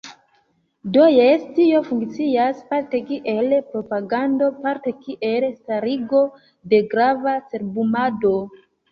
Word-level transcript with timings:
Do 0.93 1.03
jes, 1.15 1.41
tio 1.57 1.81
funkcias 1.89 2.63
parte 2.71 3.01
kiel 3.09 3.53
propagando, 3.73 4.47
parte 4.63 4.93
kiel 5.03 5.45
starigo 5.57 6.23
de 6.73 6.81
grava 6.95 7.35
cerbumado. 7.53 8.33